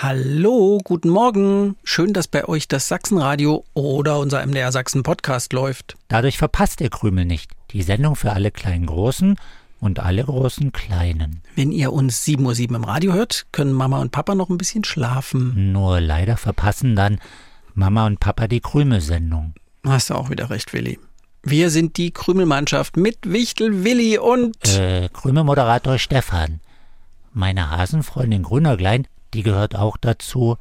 [0.00, 1.74] Hallo, guten Morgen.
[1.82, 5.96] Schön, dass bei euch das Sachsenradio oder unser MDR Sachsen Podcast läuft.
[6.06, 7.50] Dadurch verpasst ihr Krümel nicht.
[7.72, 9.34] Die Sendung für alle kleinen Großen
[9.80, 11.42] und alle großen Kleinen.
[11.56, 14.84] Wenn ihr uns 7.07 Uhr im Radio hört, können Mama und Papa noch ein bisschen
[14.84, 15.72] schlafen.
[15.72, 17.18] Nur leider verpassen dann
[17.74, 19.54] Mama und Papa die Krümelsendung.
[19.84, 21.00] Hast du auch wieder recht, Willi.
[21.42, 24.54] Wir sind die Krümelmannschaft mit Wichtel, Willi und...
[24.68, 26.60] Äh, Krümelmoderator Stefan.
[27.32, 30.56] Meine Hasenfreundin Grünerglein, die gehört auch dazu.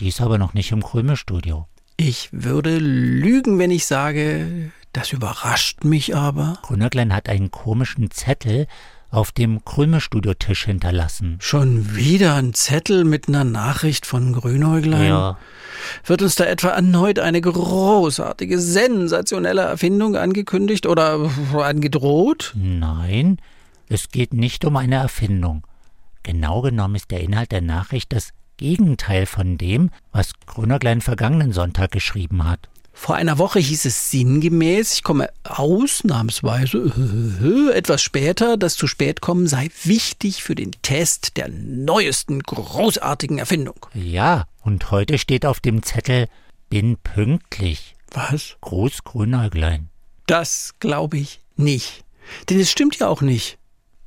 [0.00, 1.66] Die ist aber noch nicht im Krümelstudio.
[1.96, 6.58] Ich würde lügen, wenn ich sage, das überrascht mich aber.
[6.62, 8.66] Grünerglein hat einen komischen Zettel
[9.10, 11.38] auf dem Krümelstudiotisch hinterlassen.
[11.40, 15.08] Schon wieder ein Zettel mit einer Nachricht von Grünäuglein.
[15.08, 15.38] Ja,
[16.04, 22.52] Wird uns da etwa erneut eine großartige, sensationelle Erfindung angekündigt oder angedroht?
[22.56, 23.38] nein,
[23.88, 25.66] es geht nicht um eine Erfindung.
[26.26, 31.92] Genau genommen ist der Inhalt der Nachricht das Gegenteil von dem, was Grünerglein vergangenen Sonntag
[31.92, 32.68] geschrieben hat.
[32.92, 39.46] Vor einer Woche hieß es sinngemäß, ich komme ausnahmsweise etwas später, das zu spät kommen
[39.46, 43.86] sei wichtig für den Test der neuesten großartigen Erfindung.
[43.94, 46.26] Ja, und heute steht auf dem Zettel
[46.68, 47.94] Bin pünktlich.
[48.10, 48.56] Was?
[48.62, 49.90] Gruß Grünäuglein.
[50.26, 52.02] Das glaube ich nicht.
[52.50, 53.58] Denn es stimmt ja auch nicht.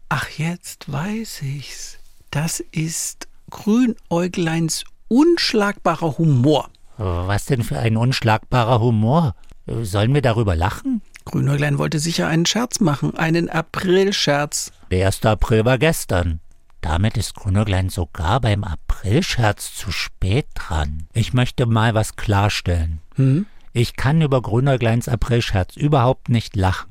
[0.09, 1.98] Ach, jetzt weiß ich's.
[2.31, 6.69] Das ist Grünäugleins unschlagbarer Humor.
[6.97, 9.33] Was denn für ein unschlagbarer Humor?
[9.65, 11.01] Sollen wir darüber lachen?
[11.25, 14.71] Grünäuglein wollte sicher einen Scherz machen, einen Aprilscherz.
[14.91, 15.25] Der 1.
[15.25, 16.39] April war gestern.
[16.81, 21.07] Damit ist Grünäuglein sogar beim Aprilscherz zu spät dran.
[21.13, 22.99] Ich möchte mal was klarstellen.
[23.15, 23.47] Hm?
[23.73, 26.89] Ich kann über Grünäugleins Aprilscherz überhaupt nicht lachen.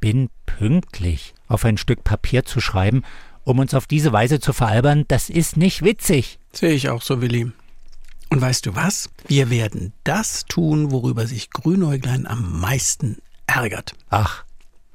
[0.00, 3.02] Bin pünktlich auf ein Stück Papier zu schreiben,
[3.48, 6.38] um uns auf diese Weise zu veralbern, das ist nicht witzig.
[6.52, 7.50] Sehe ich auch so, Willi.
[8.28, 9.08] Und weißt du was?
[9.26, 13.16] Wir werden das tun, worüber sich Grünäuglein am meisten
[13.46, 13.94] ärgert.
[14.10, 14.44] Ach,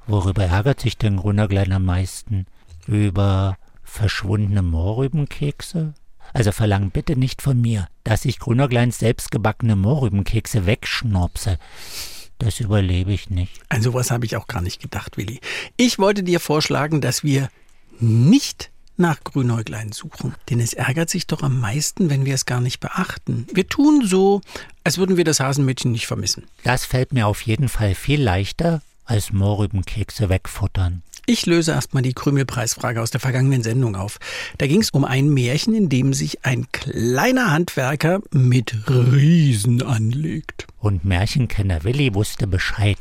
[0.05, 2.45] worüber ärgert sich denn Grünäuglein am meisten?
[2.85, 5.95] Über verschwundene Mohrrübenkekse?
[6.31, 11.57] Also verlang bitte nicht von mir, dass ich Grünäugleins selbstgebackene Mohrrübenkekse wegschnopse.
[12.37, 13.61] Das überlebe ich nicht.
[13.69, 15.39] An sowas habe ich auch gar nicht gedacht, Willi.
[15.75, 17.49] Ich wollte dir vorschlagen, dass wir
[17.99, 20.35] nicht nach Grünäuglein suchen.
[20.49, 23.47] Denn es ärgert sich doch am meisten, wenn wir es gar nicht beachten.
[23.53, 24.41] Wir tun so,
[24.83, 26.43] als würden wir das Hasenmädchen nicht vermissen.
[26.63, 31.01] Das fällt mir auf jeden Fall viel leichter, als Mohrrübenkekse wegfuttern.
[31.25, 34.19] Ich löse erstmal die Krümelpreisfrage aus der vergangenen Sendung auf.
[34.57, 40.67] Da ging es um ein Märchen, in dem sich ein kleiner Handwerker mit Riesen anlegt.
[40.79, 42.97] Und Märchenkenner Willi wusste Bescheid.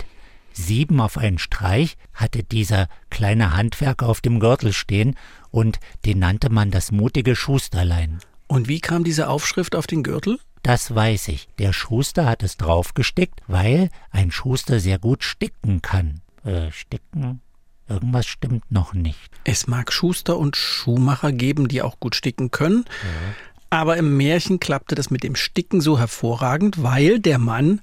[0.53, 5.17] Sieben auf einen Streich hatte dieser kleine Handwerker auf dem Gürtel stehen
[5.51, 8.19] und den nannte man das mutige Schusterlein.
[8.47, 10.39] Und wie kam diese Aufschrift auf den Gürtel?
[10.63, 11.49] Das weiß ich.
[11.59, 16.21] Der Schuster hat es draufgestickt, weil ein Schuster sehr gut sticken kann.
[16.45, 17.41] Äh, sticken?
[17.89, 19.31] Irgendwas stimmt noch nicht.
[19.45, 22.85] Es mag Schuster und Schuhmacher geben, die auch gut sticken können.
[23.71, 27.81] Aber im Märchen klappte das mit dem Sticken so hervorragend, weil der Mann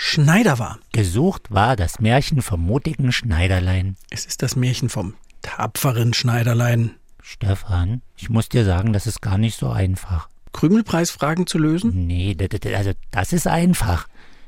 [0.00, 0.78] Schneider war.
[0.92, 3.96] Gesucht war das Märchen vom mutigen Schneiderlein.
[4.10, 6.92] Es ist das Märchen vom tapferen Schneiderlein.
[7.20, 10.28] Stefan, ich muss dir sagen, das ist gar nicht so einfach.
[10.52, 12.06] Krümelpreisfragen zu lösen?
[12.06, 12.36] Nee,
[12.76, 14.06] also das ist einfach.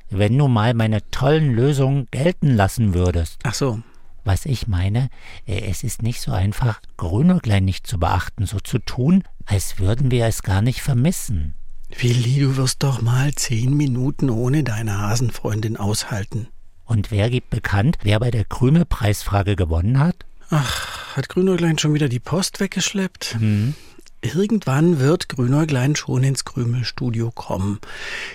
[0.09, 3.41] Wenn du mal meine tollen Lösungen gelten lassen würdest.
[3.43, 3.83] Ach so.
[4.23, 5.11] Was ich meine,
[5.47, 10.13] äh, es ist nicht so einfach, Grünäuglein nicht zu beachten, so zu tun, als würden
[10.13, 11.55] wir es gar nicht vermissen.
[11.99, 16.49] Willi, du wirst doch mal zehn Minuten ohne deine Hasenfreundin aushalten.
[16.85, 20.17] Und wer gibt bekannt, wer bei der Krümelpreisfrage gewonnen hat?
[20.51, 23.37] Ach, hat Grünäuglein schon wieder die Post weggeschleppt?
[23.39, 23.75] Hm.
[24.23, 27.79] Irgendwann wird Grünäuglein schon ins Krümelstudio kommen.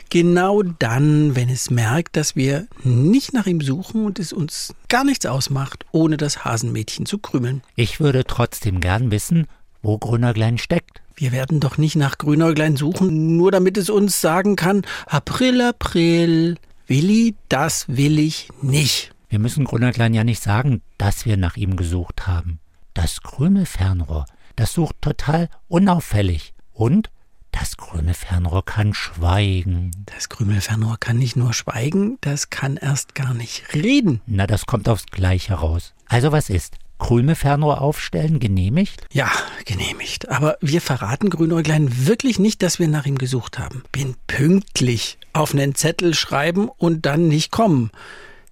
[0.09, 5.03] Genau dann, wenn es merkt, dass wir nicht nach ihm suchen und es uns gar
[5.03, 7.61] nichts ausmacht, ohne das Hasenmädchen zu krümeln.
[7.75, 9.47] Ich würde trotzdem gern wissen,
[9.83, 11.01] wo Grünäuglein steckt.
[11.17, 16.57] Wir werden doch nicht nach Grünäuglein suchen, nur damit es uns sagen kann, April, April.
[16.87, 19.11] Willi, das will ich nicht.
[19.29, 22.59] Wir müssen Grünäuglein ja nicht sagen, dass wir nach ihm gesucht haben.
[22.93, 24.25] Das Krümelfernrohr,
[24.57, 26.53] das sucht total unauffällig.
[26.73, 27.09] Und
[27.51, 29.91] das Krümelfernrohr kann schweigen.
[30.07, 34.19] Das Krümelfernrohr kann nicht nur schweigen, das kann erst gar nicht reden.
[34.25, 35.93] Na, das kommt aufs Gleiche raus.
[36.07, 36.75] Also was ist?
[36.99, 39.05] Krümelfernrohr aufstellen genehmigt?
[39.11, 39.29] Ja,
[39.65, 40.29] genehmigt.
[40.29, 43.83] Aber wir verraten Grünäuglein wirklich nicht, dass wir nach ihm gesucht haben.
[43.91, 47.91] Bin pünktlich auf einen Zettel schreiben und dann nicht kommen.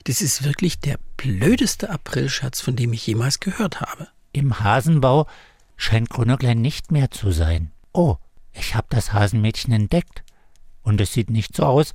[0.06, 4.10] Das ist wirklich der blödeste Aprilscherz, von dem ich jemals gehört habe.
[4.34, 5.28] Im Hasenbau
[5.78, 7.72] scheint Grünäuglein nicht mehr zu sein.
[7.94, 8.18] Oh,
[8.52, 10.24] ich habe das Hasenmädchen entdeckt.
[10.82, 11.94] Und es sieht nicht so aus,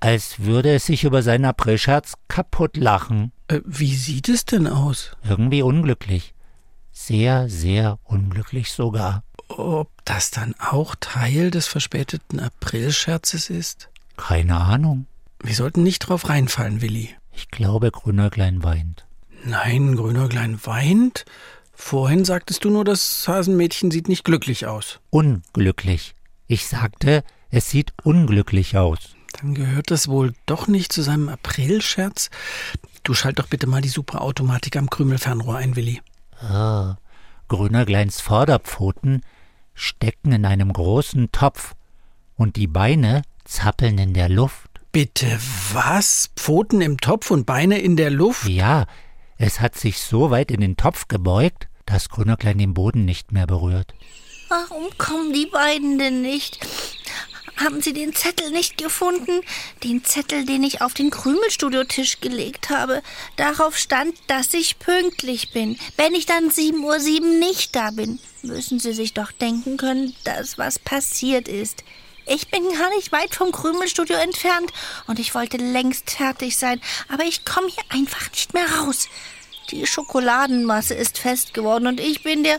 [0.00, 3.32] als würde es sich über seinen Aprilscherz kaputt lachen.
[3.50, 5.16] Äh, wie sieht es denn aus?
[5.28, 6.34] Irgendwie unglücklich.
[6.92, 9.24] Sehr, sehr unglücklich sogar.
[9.48, 13.88] Ob das dann auch Teil des verspäteten Aprilscherzes ist?
[14.16, 15.06] Keine Ahnung.
[15.42, 17.10] Wir sollten nicht drauf reinfallen, Willi.
[17.32, 19.06] Ich glaube, Grünäuglein weint.
[19.44, 21.24] Nein, Grünäuglein weint?
[21.72, 25.00] Vorhin sagtest du nur, das Hasenmädchen sieht nicht glücklich aus.
[25.08, 26.14] Unglücklich.
[26.46, 28.98] Ich sagte, es sieht unglücklich aus.
[29.40, 32.30] Dann gehört das wohl doch nicht zu seinem Aprilscherz.
[33.02, 36.00] Du schalt doch bitte mal die Superautomatik am Krümelfernrohr ein, Willi.
[36.40, 36.96] Ah,
[37.48, 39.22] Grünergleins Vorderpfoten
[39.74, 41.74] stecken in einem großen Topf
[42.36, 44.68] und die Beine zappeln in der Luft.
[44.92, 45.38] Bitte
[45.72, 46.30] was?
[46.36, 48.48] Pfoten im Topf und Beine in der Luft?
[48.48, 48.86] Ja,
[49.38, 53.46] es hat sich so weit in den Topf gebeugt, dass Grünerklein den Boden nicht mehr
[53.46, 53.94] berührt.
[54.48, 56.58] Warum kommen die beiden denn nicht?
[57.60, 59.42] Haben Sie den Zettel nicht gefunden?
[59.84, 63.02] Den Zettel, den ich auf den Krümelstudiotisch gelegt habe.
[63.36, 65.78] Darauf stand, dass ich pünktlich bin.
[65.98, 70.56] Wenn ich dann 7.07 Uhr nicht da bin, müssen Sie sich doch denken können, dass
[70.56, 71.84] was passiert ist.
[72.26, 74.72] Ich bin gar nicht weit vom Krümelstudio entfernt
[75.06, 79.08] und ich wollte längst fertig sein, aber ich komme hier einfach nicht mehr raus.
[79.70, 82.58] Die Schokoladenmasse ist fest geworden und ich bin der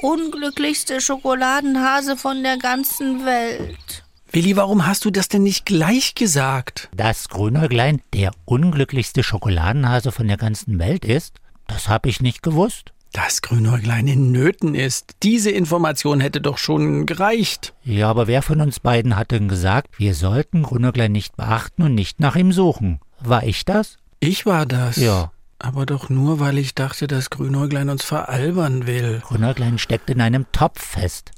[0.00, 4.02] unglücklichste Schokoladenhase von der ganzen Welt.
[4.32, 6.88] Willi, warum hast du das denn nicht gleich gesagt?
[6.94, 12.92] Dass Grünäuglein der unglücklichste Schokoladenhase von der ganzen Welt ist, das habe ich nicht gewusst.
[13.12, 15.16] Dass Grünäuglein in Nöten ist.
[15.24, 17.74] Diese Information hätte doch schon gereicht.
[17.82, 21.96] Ja, aber wer von uns beiden hat denn gesagt, wir sollten Grünäuglein nicht beachten und
[21.96, 23.00] nicht nach ihm suchen?
[23.18, 23.96] War ich das?
[24.20, 24.94] Ich war das.
[24.94, 25.32] Ja.
[25.58, 29.22] Aber doch nur, weil ich dachte, dass Grünäuglein uns veralbern will.
[29.24, 31.32] Grünäuglein steckt in einem Topf fest.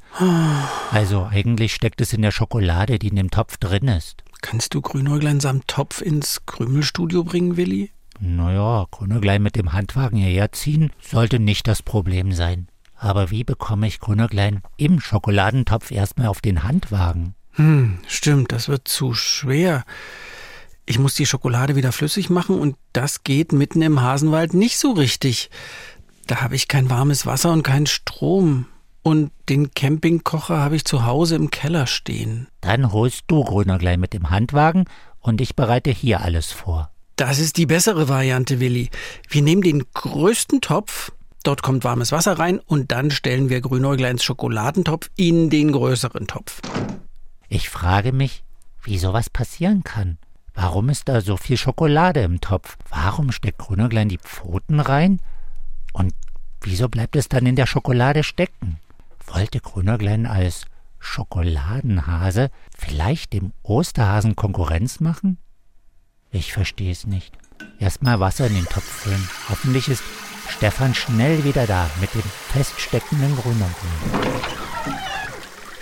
[0.90, 4.22] Also eigentlich steckt es in der Schokolade, die in dem Topf drin ist.
[4.42, 7.90] Kannst du Grünäuglein samt Topf ins Krümelstudio bringen, Willi?
[8.20, 12.68] Naja, Grünäuglein mit dem Handwagen hierher ziehen, sollte nicht das Problem sein.
[12.94, 17.34] Aber wie bekomme ich Grünäuglein im Schokoladentopf erstmal auf den Handwagen?
[17.52, 19.84] Hm, stimmt, das wird zu schwer.
[20.86, 24.92] Ich muss die Schokolade wieder flüssig machen und das geht mitten im Hasenwald nicht so
[24.92, 25.50] richtig.
[26.26, 28.66] Da habe ich kein warmes Wasser und keinen Strom.
[29.02, 32.48] Und den Campingkocher habe ich zu Hause im Keller stehen.
[32.60, 34.84] Dann holst du Grünäuglein mit dem Handwagen
[35.20, 36.90] und ich bereite hier alles vor.
[37.16, 38.90] Das ist die bessere Variante, Willi.
[39.28, 41.12] Wir nehmen den größten Topf,
[41.42, 46.60] dort kommt warmes Wasser rein und dann stellen wir Grünäugleins Schokoladentopf in den größeren Topf.
[47.48, 48.44] Ich frage mich,
[48.82, 50.18] wie sowas passieren kann.
[50.54, 52.76] Warum ist da so viel Schokolade im Topf?
[52.88, 55.20] Warum steckt Grünäuglein die Pfoten rein?
[55.92, 56.14] Und
[56.62, 58.78] wieso bleibt es dann in der Schokolade stecken?
[59.26, 60.66] Wollte Grünäuglein als
[60.98, 65.38] Schokoladenhase vielleicht dem Osterhasen Konkurrenz machen?
[66.30, 67.36] Ich verstehe es nicht.
[67.78, 69.28] Erstmal Wasser in den Topf füllen.
[69.48, 70.02] Hoffentlich ist
[70.48, 74.32] Stefan schnell wieder da mit dem feststeckenden Grünäuglein.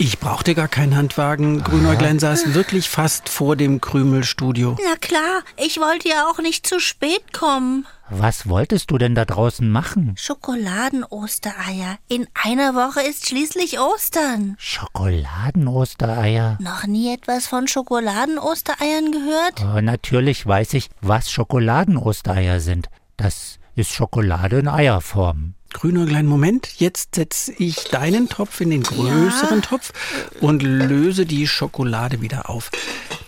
[0.02, 1.62] Ich brauchte gar keinen Handwagen.
[1.62, 4.78] Grünäuglein saß wirklich fast vor dem Krümelstudio.
[4.82, 7.86] Na klar, ich wollte ja auch nicht zu spät kommen.
[8.08, 10.14] Was wolltest du denn da draußen machen?
[10.16, 11.98] Schokoladen-Ostereier.
[12.08, 14.56] In einer Woche ist schließlich Ostern.
[14.58, 16.56] Schokoladen-Ostereier?
[16.62, 19.62] Noch nie etwas von Schokoladen-Ostereiern gehört?
[19.62, 22.88] Oh, natürlich weiß ich, was Schokoladen-Ostereier sind.
[23.18, 25.56] Das ist Schokolade in Eierform.
[25.72, 26.68] Grünäuglein, Moment.
[26.78, 29.92] Jetzt setze ich deinen Topf in den größeren Topf
[30.40, 32.70] und löse die Schokolade wieder auf.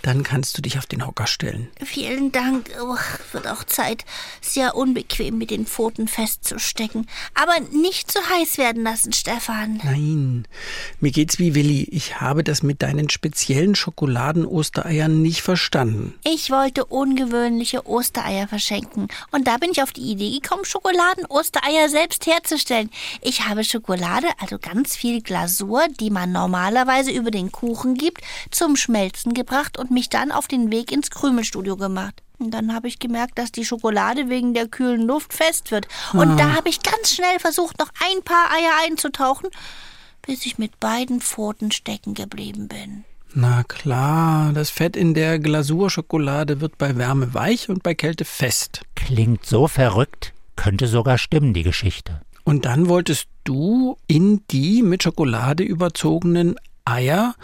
[0.02, 1.68] Dann kannst du dich auf den Hocker stellen.
[1.82, 2.71] Vielen Dank.
[2.80, 2.97] Oh,
[3.30, 4.04] wird auch Zeit.
[4.40, 7.06] Sehr unbequem, mit den Pfoten festzustecken.
[7.35, 9.80] Aber nicht zu heiß werden lassen, Stefan.
[9.85, 10.49] Nein,
[11.00, 11.85] mir geht's wie Willi.
[11.92, 16.14] Ich habe das mit deinen speziellen Schokoladen-Ostereiern nicht verstanden.
[16.25, 19.06] Ich wollte ungewöhnliche Ostereier verschenken.
[19.30, 22.90] Und da bin ich auf die Idee gekommen, Schokoladen-Ostereier selbst herzustellen.
[23.21, 28.75] Ich habe Schokolade, also ganz viel Glasur, die man normalerweise über den Kuchen gibt, zum
[28.75, 32.22] Schmelzen gebracht und mich dann auf den Weg ins Krümelstudio gemacht.
[32.38, 35.87] Und dann habe ich gemerkt, dass die Schokolade wegen der kühlen Luft fest wird.
[36.12, 39.49] Und da habe ich ganz schnell versucht, noch ein paar Eier einzutauchen.
[40.22, 43.04] bis ich mit beiden Pfoten stecken geblieben bin.
[43.34, 48.82] Na klar, das Fett in der Glasurschokolade wird bei Wärme weich und bei Kälte fest.
[48.94, 52.20] Klingt so verrückt, könnte sogar stimmen, die Geschichte.
[52.44, 57.34] Und dann wolltest du in die mit Schokolade überzogenen Eier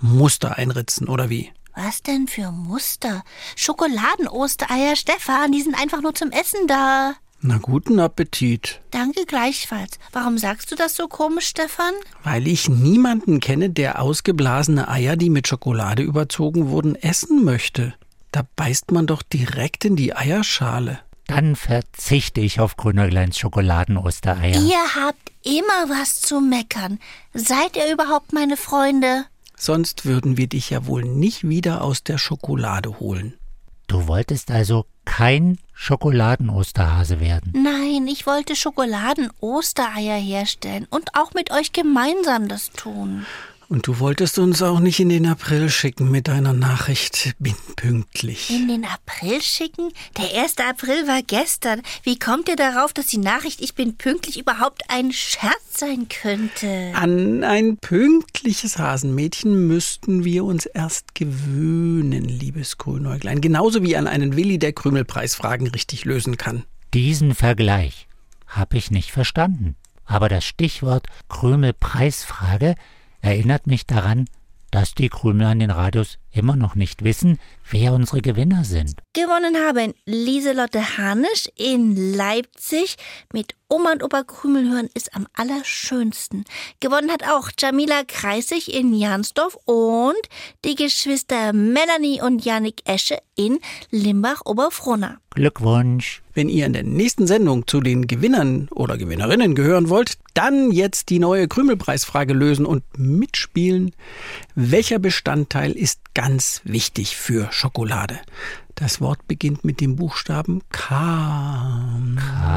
[0.00, 1.50] Muster einritzen, oder wie?
[1.80, 3.22] Was denn für Muster?
[3.54, 7.12] Schokoladen-Ostereier, Stefan, die sind einfach nur zum Essen da.
[7.40, 8.80] Na guten Appetit.
[8.90, 10.00] Danke gleichfalls.
[10.10, 11.94] Warum sagst du das so komisch, Stefan?
[12.24, 17.94] Weil ich niemanden kenne, der ausgeblasene Eier, die mit Schokolade überzogen wurden, essen möchte.
[18.32, 20.98] Da beißt man doch direkt in die Eierschale.
[21.28, 24.60] Dann verzichte ich auf Grünergleins Schokoladen-Ostereier.
[24.60, 26.98] Ihr habt immer was zu meckern.
[27.34, 29.26] Seid ihr überhaupt meine Freunde?
[29.58, 33.34] Sonst würden wir dich ja wohl nicht wieder aus der Schokolade holen.
[33.88, 37.52] Du wolltest also kein Schokoladen-Osterhase werden.
[37.54, 43.24] Nein, ich wollte Schokoladen-Ostereier herstellen und auch mit euch gemeinsam das tun.
[43.70, 47.34] Und du wolltest uns auch nicht in den April schicken mit deiner Nachricht.
[47.38, 48.48] Bin pünktlich.
[48.48, 49.90] In den April schicken?
[50.16, 50.56] Der 1.
[50.58, 51.82] April war gestern.
[52.02, 56.92] Wie kommt ihr darauf, dass die Nachricht Ich bin pünktlich überhaupt ein Scherz sein könnte?
[56.94, 63.42] An ein pünktliches Hasenmädchen müssten wir uns erst gewöhnen, liebes Grünäuglein.
[63.42, 66.64] Genauso wie an einen Willi, der Krümelpreisfragen richtig lösen kann.
[66.94, 68.08] Diesen Vergleich
[68.46, 69.76] habe ich nicht verstanden.
[70.06, 72.76] Aber das Stichwort Krümelpreisfrage
[73.20, 74.26] erinnert mich daran,
[74.70, 77.38] dass die Krümel an den Radios immer noch nicht wissen,
[77.70, 79.00] wer unsere Gewinner sind.
[79.12, 82.96] Gewonnen haben Lieselotte Hanisch in Leipzig
[83.32, 86.44] mit Oma und Opa Krümel hören ist am allerschönsten.
[86.80, 90.16] Gewonnen hat auch Jamila Kreisig in Jansdorf und
[90.64, 93.58] die Geschwister Melanie und Janik Esche in
[93.90, 95.18] Limbach-Oberfrohna.
[95.30, 96.22] Glückwunsch.
[96.32, 101.10] Wenn ihr in der nächsten Sendung zu den Gewinnern oder Gewinnerinnen gehören wollt, dann jetzt
[101.10, 103.92] die neue Krümelpreisfrage lösen und mitspielen.
[104.54, 106.27] Welcher Bestandteil ist ganz
[106.64, 108.18] wichtig für Schokolade?
[108.74, 112.00] Das Wort beginnt mit dem Buchstaben K.
[112.16, 112.56] K.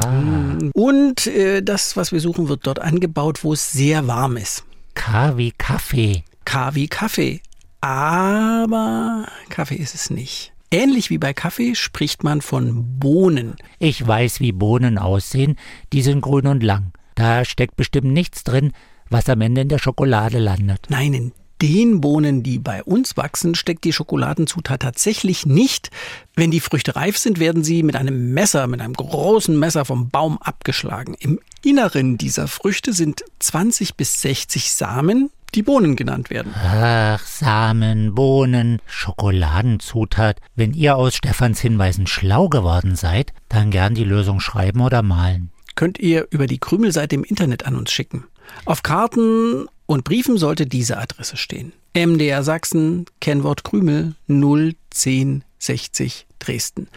[0.73, 4.65] Und äh, das, was wir suchen, wird dort angebaut, wo es sehr warm ist.
[4.93, 6.23] K wie Kaffee.
[6.45, 7.41] K wie Kaffee.
[7.79, 10.53] Aber Kaffee ist es nicht.
[10.69, 13.55] Ähnlich wie bei Kaffee spricht man von Bohnen.
[13.79, 15.57] Ich weiß, wie Bohnen aussehen.
[15.91, 16.91] Die sind grün und lang.
[17.15, 18.73] Da steckt bestimmt nichts drin,
[19.09, 20.87] was am Ende in der Schokolade landet.
[20.89, 25.91] Nein, in den Bohnen, die bei uns wachsen, steckt die Schokoladenzutat tatsächlich nicht.
[26.35, 30.09] Wenn die Früchte reif sind, werden sie mit einem Messer, mit einem großen Messer vom
[30.09, 31.15] Baum abgeschlagen.
[31.19, 36.53] Im Inneren dieser Früchte sind 20 bis 60 Samen, die Bohnen genannt werden.
[36.55, 40.39] Ach, Samen, Bohnen, Schokoladenzutat.
[40.55, 45.51] Wenn ihr aus Stefans Hinweisen schlau geworden seid, dann gern die Lösung schreiben oder malen.
[45.75, 48.25] Könnt ihr über die Krümelseite im Internet an uns schicken.
[48.65, 51.73] Auf Karten und Briefen sollte diese Adresse stehen.
[51.93, 56.87] MDR Sachsen, Kennwort Krümel 01060 Dresden.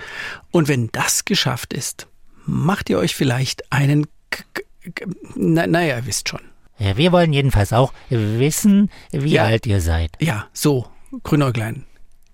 [0.51, 2.07] Und wenn das geschafft ist,
[2.47, 4.45] macht ihr euch vielleicht einen K
[4.95, 6.41] K na, naja, ihr wisst schon.
[6.79, 9.45] Ja, wir wollen jedenfalls auch wissen, wie Ja.
[9.45, 10.11] alt ihr seid.
[10.21, 10.87] Ja, so,
[11.23, 11.85] Grünäuglein.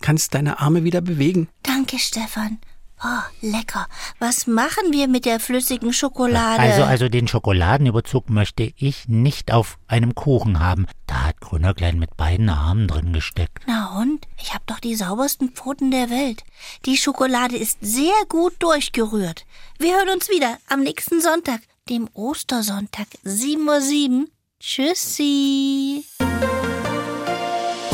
[0.01, 1.47] Kannst deine Arme wieder bewegen?
[1.63, 2.57] Danke, Stefan.
[3.03, 3.87] Oh, lecker.
[4.19, 6.61] Was machen wir mit der flüssigen Schokolade?
[6.61, 10.85] Also, also den Schokoladenüberzug möchte ich nicht auf einem Kuchen haben.
[11.07, 13.63] Da hat Grünerklein mit beiden Armen drin gesteckt.
[13.65, 14.27] Na und?
[14.37, 16.43] Ich hab doch die saubersten Pfoten der Welt.
[16.85, 19.45] Die Schokolade ist sehr gut durchgerührt.
[19.79, 24.27] Wir hören uns wieder am nächsten Sonntag, dem Ostersonntag, 7.07 Uhr.
[24.59, 26.05] Tschüssi.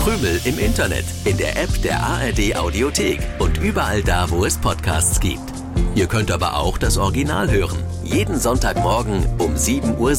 [0.07, 5.19] Krümel im Internet, in der App der ARD Audiothek und überall da, wo es Podcasts
[5.19, 5.41] gibt.
[5.95, 7.77] Ihr könnt aber auch das Original hören.
[8.05, 10.11] Jeden Sonntagmorgen um 7.07 Uhr.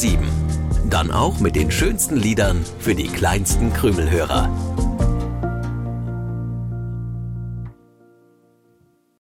[0.90, 4.50] Dann auch mit den schönsten Liedern für die kleinsten Krümelhörer.